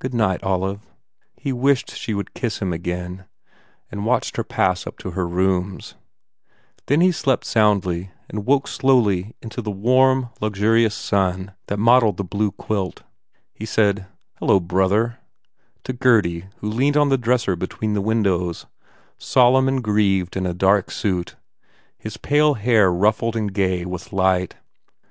Good 0.00 0.12
night, 0.12 0.44
Olive." 0.44 0.82
He 1.38 1.50
wished 1.50 1.96
she 1.96 2.12
would 2.12 2.34
kiss 2.34 2.58
him 2.58 2.74
again 2.74 3.24
and 3.90 4.04
watched 4.04 4.36
her 4.36 4.44
pass 4.44 4.86
up 4.86 4.98
to 4.98 5.12
her 5.12 5.26
rooms. 5.26 5.94
Then 6.88 7.00
he 7.00 7.06
went 7.06 7.14
to 7.16 7.22
bed, 7.22 7.30
without 7.30 7.42
thinking, 7.42 7.70
and 7.70 7.84
slept. 7.86 7.86
He 7.88 8.02
slept 8.02 8.04
soundly 8.04 8.10
and 8.28 8.46
woke 8.46 8.68
slowly 8.68 9.34
into 9.40 9.62
warm, 9.62 10.28
luxur 10.42 10.76
ious 10.78 10.94
sun 10.94 11.54
that 11.68 11.78
mottled 11.78 12.18
the 12.18 12.22
blue 12.22 12.50
quilt. 12.52 13.02
He 13.54 13.64
said, 13.64 14.04
"Hello, 14.34 14.60
brother," 14.60 15.20
to 15.84 15.94
Gurdy 15.94 16.48
who 16.58 16.68
leaned 16.68 16.98
on 16.98 17.08
the 17.08 17.16
dresser 17.16 17.56
between 17.56 17.94
the 17.94 18.02
windows, 18.02 18.66
solemn 19.16 19.68
and 19.68 19.82
grieved 19.82 20.36
in 20.36 20.44
a 20.44 20.52
dark 20.52 20.90
suit, 20.90 21.36
his 21.96 22.18
pale 22.18 22.52
hair 22.60 22.92
ruffled 22.92 23.36
and 23.36 23.54
gay 23.54 23.86
with 23.86 24.12
light. 24.12 24.56